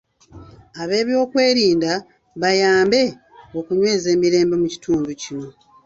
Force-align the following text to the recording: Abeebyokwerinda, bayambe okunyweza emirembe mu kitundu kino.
Abeebyokwerinda, 0.81 1.91
bayambe 2.41 3.01
okunyweza 3.59 4.07
emirembe 4.15 4.55
mu 4.61 4.67
kitundu 4.73 5.09
kino. 5.21 5.47